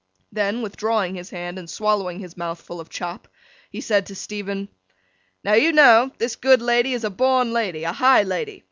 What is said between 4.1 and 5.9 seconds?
Stephen: 'Now you